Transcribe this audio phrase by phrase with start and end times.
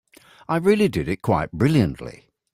[0.49, 2.31] I really did it quite brilliantly.